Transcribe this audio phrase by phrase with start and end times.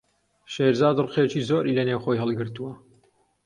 [0.53, 2.71] شێرزاد ڕقێکی زۆری لەنێو خۆی هەڵگرتووە.